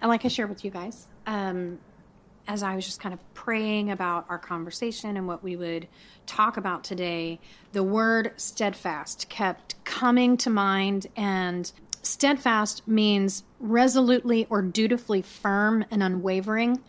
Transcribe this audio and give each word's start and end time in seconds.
and 0.00 0.08
like 0.08 0.24
I 0.24 0.28
shared 0.28 0.48
with 0.48 0.64
you 0.64 0.70
guys, 0.70 1.06
um, 1.26 1.78
as 2.46 2.62
I 2.62 2.74
was 2.74 2.86
just 2.86 3.00
kind 3.00 3.12
of 3.12 3.34
praying 3.34 3.90
about 3.90 4.24
our 4.28 4.38
conversation 4.38 5.16
and 5.16 5.26
what 5.26 5.42
we 5.44 5.54
would 5.54 5.86
talk 6.26 6.56
about 6.56 6.82
today, 6.82 7.40
the 7.72 7.82
word 7.82 8.32
steadfast 8.36 9.28
kept 9.28 9.82
coming 9.84 10.36
to 10.38 10.50
mind. 10.50 11.06
And 11.14 11.70
steadfast 12.02 12.88
means 12.88 13.44
resolutely 13.60 14.46
or 14.48 14.62
dutifully 14.62 15.20
firm 15.20 15.84
and 15.90 16.02
unwavering. 16.02 16.82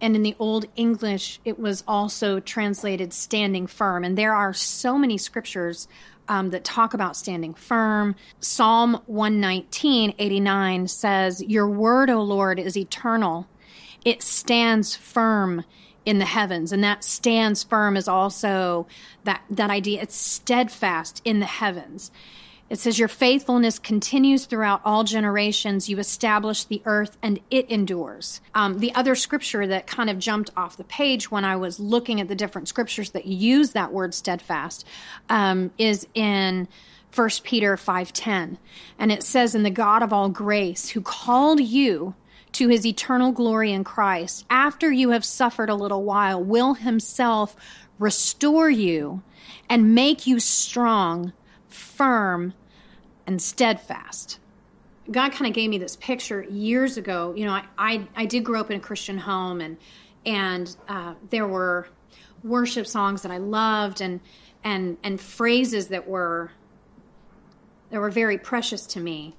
And 0.00 0.16
in 0.16 0.22
the 0.22 0.34
Old 0.38 0.66
English, 0.74 1.38
it 1.44 1.58
was 1.58 1.84
also 1.86 2.40
translated 2.40 3.12
standing 3.12 3.66
firm. 3.66 4.04
And 4.04 4.16
there 4.16 4.34
are 4.34 4.52
so 4.52 4.96
many 4.96 5.18
scriptures 5.18 5.86
um, 6.28 6.50
that 6.50 6.64
talk 6.64 6.94
about 6.94 7.16
standing 7.16 7.54
firm. 7.54 8.14
Psalm 8.40 9.00
119, 9.06 10.14
89 10.18 10.88
says, 10.88 11.42
Your 11.42 11.68
word, 11.68 12.10
O 12.10 12.22
Lord, 12.22 12.58
is 12.58 12.76
eternal. 12.76 13.46
It 14.04 14.22
stands 14.22 14.96
firm 14.96 15.64
in 16.04 16.18
the 16.18 16.24
heavens. 16.24 16.72
And 16.72 16.82
that 16.82 17.04
stands 17.04 17.62
firm 17.62 17.96
is 17.96 18.08
also 18.08 18.86
that 19.24 19.42
that 19.50 19.70
idea 19.70 20.02
it's 20.02 20.16
steadfast 20.16 21.22
in 21.24 21.40
the 21.40 21.46
heavens 21.46 22.10
it 22.72 22.78
says 22.78 22.98
your 22.98 23.06
faithfulness 23.06 23.78
continues 23.78 24.46
throughout 24.46 24.80
all 24.82 25.04
generations. 25.04 25.90
You 25.90 25.98
establish 25.98 26.64
the 26.64 26.80
earth 26.86 27.18
and 27.22 27.38
it 27.50 27.70
endures. 27.70 28.40
Um, 28.54 28.78
the 28.78 28.94
other 28.94 29.14
scripture 29.14 29.66
that 29.66 29.86
kind 29.86 30.08
of 30.08 30.18
jumped 30.18 30.48
off 30.56 30.78
the 30.78 30.84
page 30.84 31.30
when 31.30 31.44
i 31.44 31.54
was 31.54 31.78
looking 31.78 32.18
at 32.18 32.28
the 32.28 32.34
different 32.34 32.68
scriptures 32.68 33.10
that 33.10 33.26
use 33.26 33.72
that 33.72 33.92
word 33.92 34.14
steadfast 34.14 34.86
um, 35.28 35.70
is 35.76 36.06
in 36.14 36.66
1 37.14 37.28
peter 37.42 37.76
5.10 37.76 38.56
and 38.98 39.12
it 39.12 39.22
says 39.22 39.54
in 39.54 39.64
the 39.64 39.70
god 39.70 40.02
of 40.02 40.10
all 40.10 40.30
grace 40.30 40.88
who 40.90 41.02
called 41.02 41.60
you 41.60 42.14
to 42.52 42.68
his 42.68 42.86
eternal 42.86 43.32
glory 43.32 43.72
in 43.72 43.82
Christ, 43.82 44.44
after 44.50 44.92
you 44.92 45.10
have 45.10 45.24
suffered 45.24 45.70
a 45.70 45.74
little 45.74 46.04
while, 46.04 46.42
will 46.42 46.74
himself 46.74 47.56
restore 47.98 48.68
you 48.68 49.22
and 49.68 49.94
make 49.94 50.26
you 50.26 50.38
strong, 50.38 51.32
firm, 51.68 52.52
and 53.26 53.40
steadfast. 53.40 54.38
God 55.10 55.32
kind 55.32 55.48
of 55.48 55.54
gave 55.54 55.70
me 55.70 55.78
this 55.78 55.96
picture 55.96 56.42
years 56.44 56.96
ago. 56.96 57.34
You 57.36 57.46
know, 57.46 57.52
I, 57.52 57.64
I, 57.76 58.08
I 58.14 58.26
did 58.26 58.44
grow 58.44 58.60
up 58.60 58.70
in 58.70 58.76
a 58.76 58.80
Christian 58.80 59.18
home, 59.18 59.60
and 59.60 59.76
and 60.24 60.76
uh, 60.88 61.14
there 61.30 61.46
were 61.46 61.88
worship 62.44 62.86
songs 62.86 63.22
that 63.22 63.32
I 63.32 63.38
loved, 63.38 64.00
and 64.00 64.20
and 64.62 64.96
and 65.02 65.20
phrases 65.20 65.88
that 65.88 66.06
were 66.06 66.52
that 67.90 68.00
were 68.00 68.10
very 68.10 68.38
precious 68.38 68.86
to 68.88 69.00
me. 69.00 69.36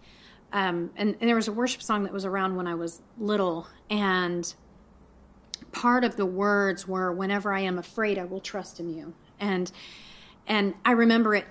Um, 0.52 0.92
and, 0.98 1.16
and 1.20 1.28
there 1.28 1.36
was 1.36 1.48
a 1.48 1.52
worship 1.52 1.82
song 1.82 2.04
that 2.04 2.14
was 2.14 2.26
around 2.26 2.56
when 2.56 2.68
I 2.68 2.76
was 2.76 3.02
little, 3.18 3.68
and 3.90 4.54
part 5.74 6.04
of 6.04 6.16
the 6.16 6.26
words 6.26 6.88
were 6.88 7.12
whenever 7.12 7.52
i 7.52 7.60
am 7.60 7.78
afraid 7.78 8.18
i 8.18 8.24
will 8.24 8.40
trust 8.40 8.80
in 8.80 8.90
you 8.90 9.14
and 9.40 9.72
and 10.48 10.74
i 10.86 10.92
remember 10.92 11.36
it 11.36 11.46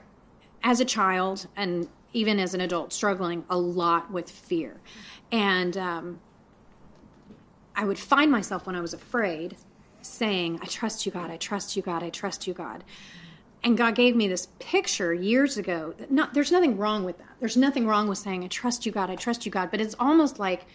as 0.62 0.80
a 0.80 0.84
child 0.84 1.47
and 1.56 1.88
even 2.12 2.38
as 2.38 2.55
an 2.55 2.60
adult 2.60 2.92
struggling 2.92 3.44
a 3.48 3.56
lot 3.56 4.10
with 4.10 4.30
fear. 4.30 4.80
And 5.30 5.77
um, 5.77 6.20
i 7.74 7.84
would 7.84 7.98
find 7.98 8.30
myself 8.30 8.66
when 8.66 8.77
i 8.77 8.80
was 8.82 8.92
afraid 8.92 9.56
saying 10.02 10.58
i 10.60 10.66
trust 10.66 11.06
you 11.06 11.12
god. 11.12 11.30
I 11.30 11.36
trust 11.36 11.77
you 11.77 11.82
god. 11.82 12.02
I 12.02 12.10
trust 12.10 12.46
you 12.46 12.54
god. 12.54 12.84
And 13.64 13.77
God 13.77 13.94
gave 13.94 14.16
me 14.16 14.27
this 14.27 14.48
picture 14.58 15.14
years 15.14 15.56
ago 15.56 15.94
that 15.98 16.10
not 16.10 16.34
there's 16.34 16.50
nothing 16.50 16.77
wrong 16.77 17.04
with 17.04 17.19
that. 17.19 17.36
There's 17.38 17.56
nothing 17.56 17.86
wrong 17.86 18.08
with 18.08 18.19
saying 18.19 18.42
I 18.44 18.48
trust 18.48 18.84
you 18.84 18.92
God, 18.92 19.10
I 19.10 19.16
trust 19.16 19.47
you 19.47 19.52
God, 19.52 19.70
but 19.70 19.80
it's 19.80 19.94
almost 20.00 20.38
like 20.38 20.66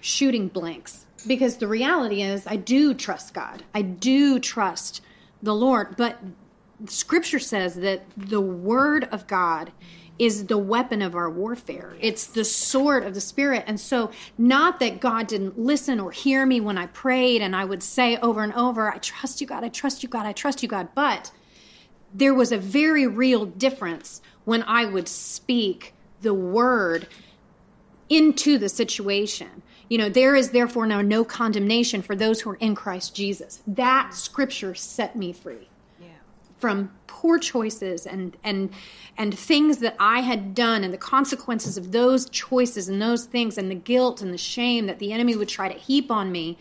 shooting 0.00 0.48
blanks. 0.48 1.04
Because 1.26 1.56
the 1.56 1.66
reality 1.66 2.22
is 2.22 2.46
I 2.46 2.56
do 2.56 2.94
trust 2.94 3.34
God. 3.34 3.64
I 3.74 3.82
do 3.82 4.38
trust 4.38 5.02
the 5.42 5.54
Lord, 5.54 5.96
but 5.96 6.18
scripture 6.86 7.40
says 7.40 7.74
that 7.76 8.02
the 8.16 8.40
word 8.40 9.04
of 9.10 9.26
God 9.26 9.72
is 10.18 10.46
the 10.46 10.58
weapon 10.58 11.00
of 11.00 11.14
our 11.14 11.30
warfare. 11.30 11.96
It's 12.00 12.26
the 12.26 12.44
sword 12.44 13.04
of 13.04 13.14
the 13.14 13.20
spirit. 13.20 13.64
And 13.66 13.78
so 13.78 14.10
not 14.36 14.80
that 14.80 15.00
God 15.00 15.28
didn't 15.28 15.58
listen 15.58 16.00
or 16.00 16.10
hear 16.10 16.44
me 16.44 16.60
when 16.60 16.76
I 16.76 16.86
prayed 16.86 17.40
and 17.40 17.54
I 17.54 17.64
would 17.64 17.82
say 17.82 18.16
over 18.16 18.42
and 18.42 18.52
over, 18.54 18.92
I 18.92 18.98
trust 18.98 19.40
you 19.40 19.46
God, 19.46 19.64
I 19.64 19.68
trust 19.68 20.02
you 20.02 20.08
God, 20.08 20.26
I 20.26 20.32
trust 20.32 20.62
you 20.62 20.68
God, 20.68 20.88
but 20.94 21.30
there 22.12 22.34
was 22.34 22.52
a 22.52 22.58
very 22.58 23.06
real 23.06 23.46
difference 23.46 24.20
when 24.44 24.62
I 24.64 24.86
would 24.86 25.08
speak 25.08 25.94
the 26.22 26.34
word 26.34 27.06
into 28.08 28.58
the 28.58 28.68
situation. 28.68 29.62
You 29.88 29.98
know, 29.98 30.08
there 30.08 30.34
is 30.34 30.50
therefore 30.50 30.86
now 30.86 31.00
no 31.00 31.24
condemnation 31.24 32.02
for 32.02 32.16
those 32.16 32.40
who 32.40 32.50
are 32.50 32.56
in 32.56 32.74
Christ 32.74 33.14
Jesus. 33.14 33.62
That 33.66 34.14
scripture 34.14 34.74
set 34.74 35.16
me 35.16 35.32
free. 35.32 35.68
From 36.58 36.90
poor 37.06 37.38
choices 37.38 38.06
and 38.06 38.36
and 38.44 38.70
and 39.16 39.36
things 39.36 39.78
that 39.78 39.96
I 39.98 40.20
had 40.20 40.54
done 40.54 40.84
and 40.84 40.92
the 40.92 40.98
consequences 40.98 41.76
of 41.76 41.92
those 41.92 42.28
choices 42.30 42.88
and 42.88 43.00
those 43.00 43.24
things 43.24 43.58
and 43.58 43.70
the 43.70 43.74
guilt 43.74 44.22
and 44.22 44.32
the 44.32 44.38
shame 44.38 44.86
that 44.86 44.98
the 44.98 45.12
enemy 45.12 45.36
would 45.36 45.48
try 45.48 45.68
to 45.72 45.78
heap 45.78 46.10
on 46.10 46.30
me. 46.30 46.58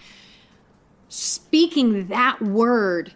Speaking 1.09 2.07
that 2.07 2.41
word 2.41 3.13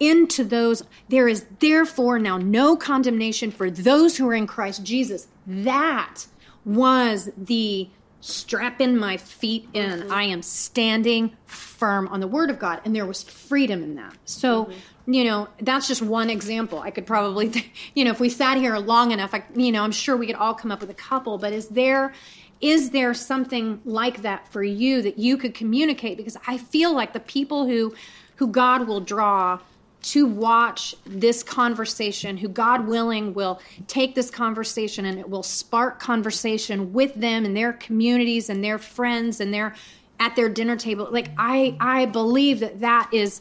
into 0.00 0.44
those. 0.44 0.82
There 1.08 1.28
is 1.28 1.46
therefore 1.58 2.18
now 2.18 2.38
no 2.38 2.76
condemnation 2.76 3.50
for 3.50 3.70
those 3.70 4.16
who 4.16 4.28
are 4.28 4.34
in 4.34 4.46
Christ 4.46 4.84
Jesus. 4.84 5.28
That 5.46 6.26
was 6.64 7.30
the 7.36 7.88
strap 8.20 8.80
in 8.80 8.98
my 8.98 9.16
feet 9.16 9.68
in. 9.72 10.00
Mm-hmm. 10.00 10.12
I 10.12 10.24
am 10.24 10.42
standing 10.42 11.36
firm 11.46 12.08
on 12.08 12.20
the 12.20 12.26
word 12.26 12.50
of 12.50 12.58
God. 12.58 12.80
And 12.84 12.94
there 12.94 13.06
was 13.06 13.22
freedom 13.22 13.82
in 13.82 13.94
that. 13.96 14.16
So, 14.24 14.66
mm-hmm. 14.66 15.12
you 15.12 15.24
know, 15.24 15.48
that's 15.60 15.88
just 15.88 16.02
one 16.02 16.30
example. 16.30 16.80
I 16.80 16.90
could 16.90 17.06
probably, 17.06 17.50
th- 17.50 17.70
you 17.94 18.04
know, 18.04 18.10
if 18.10 18.20
we 18.20 18.28
sat 18.28 18.58
here 18.58 18.76
long 18.78 19.12
enough, 19.12 19.34
I, 19.34 19.44
you 19.54 19.72
know, 19.72 19.82
I'm 19.82 19.92
sure 19.92 20.16
we 20.16 20.26
could 20.26 20.36
all 20.36 20.54
come 20.54 20.72
up 20.72 20.80
with 20.80 20.90
a 20.90 20.94
couple. 20.94 21.38
But 21.38 21.52
is 21.52 21.68
there, 21.68 22.12
is 22.60 22.90
there 22.90 23.14
something 23.14 23.80
like 23.84 24.22
that 24.22 24.48
for 24.48 24.62
you 24.62 25.02
that 25.02 25.18
you 25.18 25.36
could 25.36 25.54
communicate? 25.54 26.16
Because 26.16 26.36
I 26.46 26.58
feel 26.58 26.94
like 26.94 27.12
the 27.12 27.20
people 27.20 27.66
who, 27.66 27.94
who 28.36 28.48
God 28.48 28.88
will 28.88 29.00
draw 29.00 29.60
to 30.06 30.24
watch 30.24 30.94
this 31.04 31.42
conversation, 31.42 32.36
who 32.36 32.48
God 32.48 32.86
willing 32.86 33.34
will 33.34 33.60
take 33.88 34.14
this 34.14 34.30
conversation 34.30 35.04
and 35.04 35.18
it 35.18 35.28
will 35.28 35.42
spark 35.42 35.98
conversation 35.98 36.92
with 36.92 37.12
them 37.16 37.44
and 37.44 37.56
their 37.56 37.72
communities 37.72 38.48
and 38.48 38.62
their 38.62 38.78
friends 38.78 39.40
and 39.40 39.52
their 39.52 39.74
at 40.20 40.36
their 40.36 40.48
dinner 40.48 40.76
table. 40.76 41.08
Like 41.10 41.30
I 41.36 41.76
I 41.80 42.06
believe 42.06 42.60
that 42.60 42.80
that 42.80 43.10
is 43.12 43.40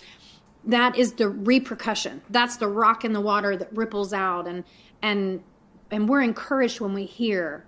that 0.66 0.98
is 0.98 1.14
the 1.14 1.30
repercussion. 1.30 2.24
That's 2.32 2.58
the 2.58 2.68
rock 2.68 3.06
in 3.06 3.14
the 3.14 3.22
water 3.22 3.56
that 3.56 3.72
ripples 3.72 4.12
out 4.12 4.48
and 4.48 4.64
and 5.04 5.44
and 5.92 6.10
we're 6.10 6.24
encouraged 6.24 6.80
when 6.80 6.96
we 6.96 7.06
hear 7.06 7.64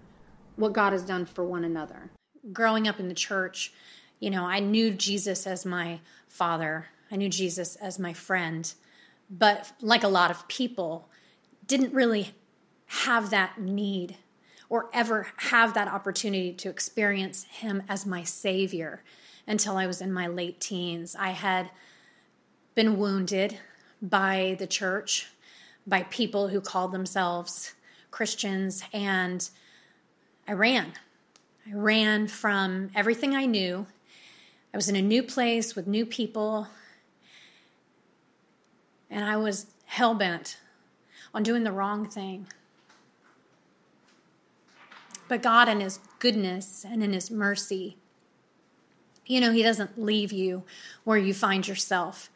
what 0.56 0.74
God 0.74 0.92
has 0.92 1.04
done 1.04 1.28
for 1.28 1.46
one 1.46 1.64
another. 1.64 2.10
Growing 2.52 2.88
up 2.88 3.00
in 3.00 3.10
the 3.10 3.14
church, 3.14 3.74
you 4.20 4.32
know, 4.32 4.44
I 4.44 4.60
knew 4.60 4.90
Jesus 4.90 5.46
as 5.46 5.68
my 5.68 6.00
father. 6.28 6.88
I 7.12 7.16
knew 7.16 7.30
Jesus 7.30 7.76
as 7.76 8.00
my 8.00 8.12
friend 8.12 8.74
but 9.30 9.72
like 9.82 10.04
a 10.04 10.08
lot 10.08 10.32
of 10.32 10.48
people, 10.48 11.10
didn't 11.66 11.94
really 11.94 12.34
have 12.88 13.30
that 13.30 13.60
need 13.60 14.16
or 14.70 14.90
ever 14.94 15.28
have 15.38 15.74
that 15.74 15.88
opportunity 15.88 16.54
to 16.54 16.70
experience 16.70 17.44
him 17.46 17.84
as 17.88 18.06
my 18.06 18.24
savior 18.24 19.04
until 19.46 19.78
I 19.78 19.88
was 19.88 20.02
in 20.02 20.12
my 20.12 20.28
late 20.28 20.60
teens. 20.60 21.16
I 21.18 21.30
had 21.30 21.70
been 22.76 22.98
wounded 22.98 23.58
by 24.02 24.56
the 24.60 24.68
church, 24.68 25.28
by 25.86 26.04
people 26.04 26.50
who 26.50 26.62
called 26.62 26.92
themselves 26.92 27.74
Christians, 28.12 28.84
and 28.94 29.50
I 30.48 30.54
ran. 30.54 30.94
I 31.70 31.76
ran 31.76 32.28
from 32.28 32.90
everything 32.96 33.36
I 33.36 33.46
knew. 33.46 33.88
I 34.74 34.78
was 34.78 34.90
in 34.90 34.96
a 34.96 35.02
new 35.02 35.24
place 35.24 35.76
with 35.76 35.88
new 35.88 36.06
people, 36.06 36.68
and 39.10 39.24
I 39.24 39.38
was 39.38 39.68
hell 39.86 40.14
bent 40.14 40.58
on 41.34 41.44
doing 41.44 41.64
the 41.64 41.72
wrong 41.72 42.08
thing. 42.08 42.48
But 45.28 45.42
God, 45.42 45.68
in 45.68 45.82
His 45.82 46.00
goodness 46.20 46.86
and 46.88 47.04
in 47.04 47.14
His 47.14 47.30
mercy, 47.30 47.98
you 49.26 49.42
know, 49.42 49.52
He 49.52 49.64
doesn't 49.64 50.02
leave 50.02 50.32
you 50.32 50.64
where 51.04 51.18
you 51.18 51.34
find 51.34 51.68
yourself. 51.68 52.30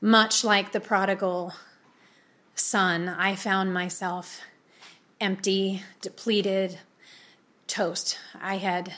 Much 0.00 0.44
like 0.44 0.72
the 0.72 0.80
prodigal 0.80 1.54
son, 2.54 3.08
I 3.08 3.34
found 3.34 3.72
myself 3.72 4.40
empty, 5.20 5.82
depleted, 6.00 6.78
toast. 7.66 8.18
I 8.40 8.56
had 8.58 8.94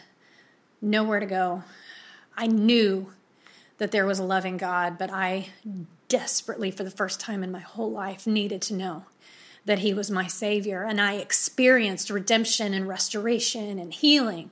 nowhere 0.80 1.20
to 1.20 1.26
go. 1.26 1.62
I 2.36 2.46
knew 2.46 3.12
that 3.78 3.90
there 3.90 4.06
was 4.06 4.18
a 4.18 4.24
loving 4.24 4.56
God, 4.56 4.98
but 4.98 5.10
I 5.10 5.48
desperately, 6.08 6.70
for 6.70 6.84
the 6.84 6.90
first 6.90 7.20
time 7.20 7.42
in 7.42 7.52
my 7.52 7.60
whole 7.60 7.90
life, 7.90 8.26
needed 8.26 8.62
to 8.62 8.74
know 8.74 9.04
that 9.64 9.80
He 9.80 9.92
was 9.92 10.10
my 10.10 10.26
Savior. 10.26 10.82
And 10.82 11.00
I 11.00 11.14
experienced 11.14 12.10
redemption 12.10 12.74
and 12.74 12.88
restoration 12.88 13.78
and 13.78 13.92
healing. 13.92 14.50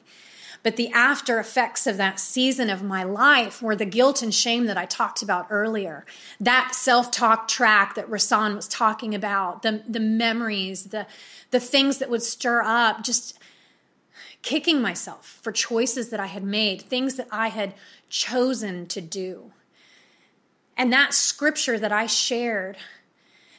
But 0.63 0.77
the 0.77 0.91
after 0.91 1.39
effects 1.39 1.87
of 1.87 1.97
that 1.99 2.19
season 2.19 2.71
of 2.71 2.83
my 2.83 3.05
life 3.05 3.63
were 3.63 3.77
the 3.77 3.85
guilt 3.85 4.21
and 4.21 4.35
shame 4.35 4.67
that 4.67 4.77
I 4.77 4.85
talked 4.85 5.23
about 5.23 5.47
earlier. 5.49 6.05
That 6.41 6.75
self 6.75 7.11
talk 7.11 7.47
track 7.47 7.95
that 7.95 8.11
Rasan 8.11 8.57
was 8.57 8.67
talking 8.67 9.15
about, 9.15 9.63
the, 9.63 9.85
the 9.89 10.01
memories, 10.01 10.87
the, 10.87 11.07
the 11.53 11.61
things 11.61 11.99
that 11.99 12.11
would 12.11 12.23
stir 12.23 12.63
up, 12.63 13.05
just 13.05 13.39
kicking 14.43 14.83
myself 14.83 15.39
for 15.41 15.53
choices 15.53 16.09
that 16.09 16.21
I 16.21 16.27
had 16.27 16.43
made, 16.43 16.83
things 16.83 17.15
that 17.15 17.29
I 17.31 17.49
had 17.49 17.75
chosen 18.09 18.87
to 18.87 19.01
do. 19.01 19.53
And 20.77 20.93
that 20.93 21.15
scripture 21.15 21.79
that 21.79 21.93
I 21.93 22.07
shared 22.07 22.77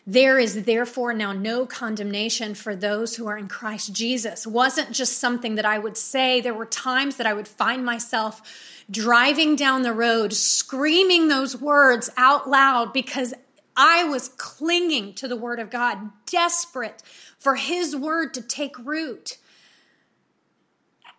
there 0.10 0.40
is 0.40 0.64
therefore 0.64 1.14
now 1.14 1.34
no 1.34 1.66
condemnation 1.66 2.56
for 2.56 2.78
those 2.78 3.18
who 3.18 3.28
are 3.28 3.38
in 3.38 3.50
Christ 3.50 3.92
Jesus 3.92 4.48
wasn't 4.48 4.94
just 4.94 5.18
something 5.18 5.56
that 5.56 5.66
I 5.66 5.78
would 5.78 5.98
say. 5.98 6.40
There 6.40 6.54
were 6.54 6.66
times 6.66 7.18
that 7.18 7.28
I 7.28 7.34
would 7.34 7.48
find 7.48 7.84
myself 7.84 8.42
driving 8.90 9.58
down 9.58 9.82
the 9.82 9.92
road, 9.92 10.32
screaming 10.32 11.28
those 11.28 11.60
words 11.60 12.10
out 12.16 12.50
loud 12.50 12.94
because 12.94 13.34
I 13.76 14.06
was 14.06 14.30
clinging 14.30 15.14
to 15.16 15.28
the 15.28 15.36
Word 15.36 15.60
of 15.60 15.70
God, 15.70 15.98
desperate 16.26 17.04
for 17.38 17.56
His 17.56 17.94
Word 17.94 18.34
to 18.36 18.42
take 18.42 18.80
root. 18.80 19.38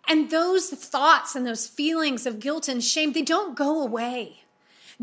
And 0.09 0.31
those 0.31 0.71
thoughts 0.71 1.37
and 1.37 1.47
those 1.47 1.67
feelings 1.67 2.25
of 2.25 2.41
guilt 2.41 2.69
and 2.69 2.83
shame, 2.83 3.13
they 3.13 3.21
don't 3.21 3.55
go 3.55 3.83
away. 3.83 4.45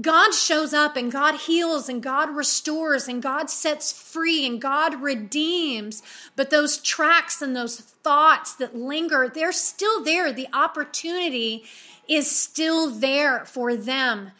God 0.01 0.33
shows 0.33 0.73
up 0.73 0.97
and 0.97 1.09
God 1.09 1.35
heals 1.35 1.87
and 1.87 2.03
God 2.03 2.35
restores 2.35 3.07
and 3.07 3.23
God 3.23 3.49
sets 3.49 3.93
free 3.93 4.45
and 4.45 4.61
God 4.61 5.01
redeems. 5.01 6.03
But 6.35 6.49
those 6.49 6.77
tracks 6.77 7.41
and 7.41 7.55
those 7.55 7.79
thoughts 7.79 8.55
that 8.55 8.75
linger, 8.75 9.31
they're 9.33 9.53
still 9.53 10.03
there. 10.03 10.33
The 10.33 10.49
opportunity 10.51 11.63
is 12.09 12.29
still 12.29 12.89
there 12.89 13.45
for 13.45 13.75
them 13.75 14.31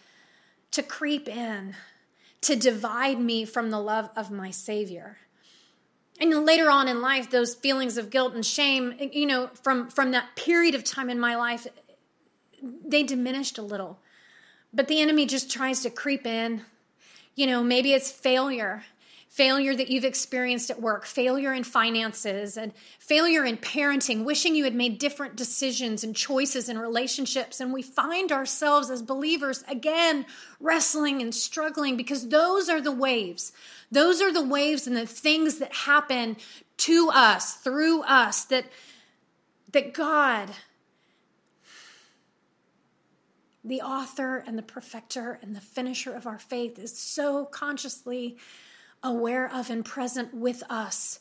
to 0.71 0.83
creep 0.83 1.29
in, 1.29 1.75
to 2.41 2.57
divide 2.57 3.19
me 3.19 3.45
from 3.45 3.69
the 3.71 3.79
love 3.79 4.09
of 4.17 4.29
my 4.29 4.51
Savior. 4.51 5.17
And 6.19 6.45
later 6.45 6.69
on 6.69 6.89
in 6.89 7.01
life, 7.01 7.29
those 7.29 7.55
feelings 7.55 7.97
of 7.97 8.09
guilt 8.09 8.33
and 8.33 8.45
shame, 8.45 8.93
you 8.99 9.25
know, 9.25 9.49
from, 9.63 9.89
from 9.89 10.11
that 10.11 10.35
period 10.35 10.75
of 10.75 10.83
time 10.83 11.09
in 11.09 11.19
my 11.19 11.35
life, 11.37 11.65
they 12.61 13.03
diminished 13.03 13.57
a 13.57 13.61
little 13.61 13.99
but 14.75 14.87
the 14.87 15.01
enemy 15.01 15.25
just 15.25 15.49
tries 15.49 15.81
to 15.81 15.89
creep 15.89 16.25
in. 16.25 16.61
You 17.35 17.47
know, 17.47 17.63
maybe 17.63 17.93
it's 17.93 18.11
failure, 18.11 18.83
failure 19.29 19.75
that 19.75 19.89
you've 19.89 20.05
experienced 20.05 20.69
at 20.69 20.81
work, 20.81 21.05
failure 21.05 21.53
in 21.53 21.63
finances, 21.63 22.57
and 22.57 22.73
failure 22.99 23.43
in 23.45 23.57
parenting, 23.57 24.25
wishing 24.25 24.55
you 24.55 24.65
had 24.65 24.75
made 24.75 24.99
different 24.99 25.35
decisions 25.35 26.03
and 26.03 26.15
choices 26.15 26.69
in 26.69 26.77
relationships. 26.77 27.59
And 27.59 27.73
we 27.73 27.81
find 27.81 28.31
ourselves 28.31 28.89
as 28.89 29.01
believers 29.01 29.63
again 29.69 30.25
wrestling 30.59 31.21
and 31.21 31.33
struggling 31.33 31.97
because 31.97 32.29
those 32.29 32.69
are 32.69 32.81
the 32.81 32.91
waves. 32.91 33.53
Those 33.91 34.21
are 34.21 34.31
the 34.31 34.45
waves 34.45 34.87
and 34.87 34.95
the 34.95 35.05
things 35.05 35.59
that 35.59 35.73
happen 35.73 36.37
to 36.77 37.09
us, 37.13 37.55
through 37.55 38.03
us, 38.03 38.45
that, 38.45 38.65
that 39.71 39.93
God 39.93 40.49
the 43.65 43.81
author 43.81 44.43
and 44.45 44.57
the 44.57 44.63
perfecter 44.63 45.39
and 45.41 45.55
the 45.55 45.61
finisher 45.61 46.13
of 46.13 46.27
our 46.27 46.39
faith, 46.39 46.77
is 46.77 46.97
so 46.97 47.45
consciously 47.45 48.37
aware 49.01 49.51
of 49.51 49.69
and 49.69 49.83
present 49.83 50.33
with 50.33 50.63
us 50.69 51.19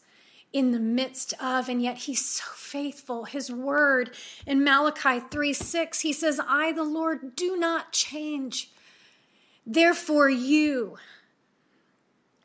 in 0.53 0.71
the 0.71 0.79
midst 0.79 1.35
of, 1.43 1.69
and 1.69 1.83
yet 1.83 1.99
he's 1.99 2.25
so 2.25 2.45
faithful. 2.55 3.25
His 3.25 3.51
word 3.51 4.15
in 4.47 4.63
Malachi 4.63 5.21
3 5.21 5.53
6, 5.53 6.01
he 6.01 6.13
says, 6.13 6.41
I, 6.47 6.73
the 6.73 6.85
Lord, 6.85 7.35
do 7.35 7.57
not 7.57 7.93
change. 7.93 8.71
Therefore, 9.67 10.31
you, 10.31 10.97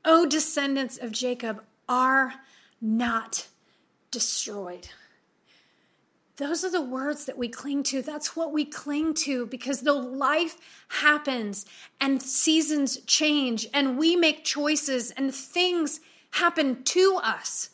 O 0.04 0.26
descendants 0.26 0.98
of 0.98 1.12
Jacob, 1.12 1.64
are 1.88 2.34
not 2.82 3.48
destroyed. 4.10 4.88
Those 6.40 6.64
are 6.64 6.72
the 6.72 6.82
words 6.82 7.26
that 7.26 7.38
we 7.38 7.50
cling 7.50 7.84
to. 7.84 8.02
That's 8.02 8.34
what 8.34 8.54
we 8.54 8.64
cling 8.64 9.14
to 9.26 9.46
because 9.46 9.82
though 9.82 10.00
life 10.00 10.56
happens 10.88 11.66
and 12.00 12.24
seasons 12.24 13.02
change 13.02 13.68
and 13.74 13.98
we 13.98 14.16
make 14.16 14.46
choices 14.46 15.12
and 15.12 15.36
things 15.36 16.00
happen 16.32 16.82
to 16.86 17.20
us 17.22 17.72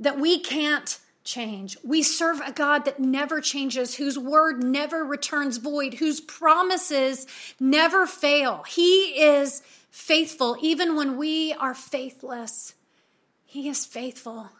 that 0.00 0.18
we 0.18 0.40
can't 0.40 0.98
change. 1.22 1.78
We 1.84 2.02
serve 2.02 2.40
a 2.44 2.50
God 2.50 2.86
that 2.86 2.98
never 2.98 3.40
changes, 3.40 3.94
whose 3.94 4.18
word 4.18 4.64
never 4.64 5.04
returns 5.04 5.58
void, 5.58 5.94
whose 5.94 6.20
promises 6.20 7.24
never 7.60 8.04
fail. 8.04 8.64
He 8.66 9.22
is 9.22 9.62
faithful 9.90 10.56
even 10.60 10.96
when 10.96 11.16
we 11.16 11.52
are 11.52 11.74
faithless. 11.74 12.74
He 13.44 13.68
is 13.68 13.86
faithful. 13.86 14.50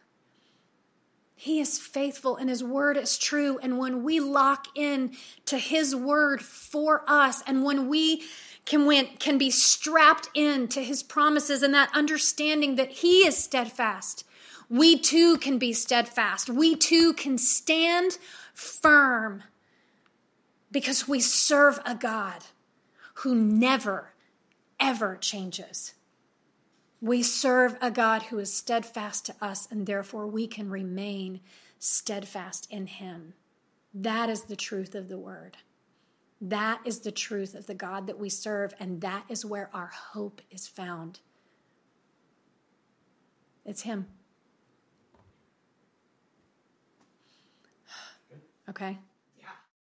He 1.39 1.61
is 1.61 1.79
faithful 1.79 2.37
and 2.37 2.49
his 2.49 2.65
word 2.65 2.97
is 2.97 3.19
true. 3.19 3.59
And 3.63 3.79
when 3.79 4.03
we 4.03 4.21
lock 4.21 4.69
in 4.75 5.13
to 5.45 5.59
his 5.59 5.95
word 5.95 6.41
for 6.41 7.05
us, 7.07 7.43
and 7.47 7.63
when 7.63 7.89
we 7.89 8.23
can, 8.65 8.87
win, 8.87 9.07
can 9.19 9.37
be 9.37 9.51
strapped 9.51 10.31
in 10.35 10.67
to 10.69 10.83
his 10.83 11.03
promises 11.03 11.63
and 11.63 11.75
that 11.75 11.91
understanding 11.95 12.77
that 12.77 12.91
he 12.91 13.27
is 13.27 13.37
steadfast, 13.37 14.25
we 14.71 14.99
too 14.99 15.37
can 15.37 15.59
be 15.59 15.75
steadfast. 15.75 16.49
We 16.49 16.75
too 16.75 17.13
can 17.13 17.37
stand 17.37 18.19
firm 18.55 19.45
because 20.73 21.07
we 21.07 21.21
serve 21.21 21.79
a 21.85 21.95
God 21.95 22.45
who 23.17 23.35
never, 23.35 24.15
ever 24.81 25.17
changes. 25.17 25.93
We 27.01 27.23
serve 27.23 27.77
a 27.81 27.91
God 27.91 28.25
who 28.25 28.39
is 28.39 28.53
steadfast 28.53 29.27
to 29.27 29.35
us, 29.41 29.69
and 29.71 29.87
therefore 29.87 30.27
we 30.27 30.47
can 30.47 30.71
remain 30.71 31.41
steadfast 31.79 32.67
in 32.71 32.87
Him. 32.87 33.35
That 33.93 34.31
is 34.31 34.45
the 34.45 34.57
truth 34.57 34.95
of 34.95 35.09
the 35.09 35.19
word. 35.19 35.59
That 36.41 36.81
is 36.85 37.01
the 37.01 37.13
truth 37.13 37.55
of 37.55 37.67
the 37.67 37.75
God 37.75 38.07
that 38.07 38.19
we 38.19 38.29
serve, 38.29 38.75
and 38.79 39.01
that 39.01 39.25
is 39.29 39.45
where 39.45 39.71
our 39.73 39.87
hope 39.87 40.41
is 40.51 40.67
found. 40.67 41.21
It's 43.65 43.83
Him. 43.83 44.07
Okay? 48.69 48.99